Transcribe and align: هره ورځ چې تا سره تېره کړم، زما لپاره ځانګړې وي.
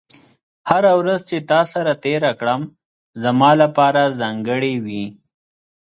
هره 0.69 0.91
ورځ 0.99 1.19
چې 1.29 1.37
تا 1.49 1.61
سره 1.73 1.91
تېره 2.05 2.31
کړم، 2.39 2.61
زما 3.23 3.51
لپاره 3.61 4.01
ځانګړې 4.21 4.73
وي. 4.85 5.05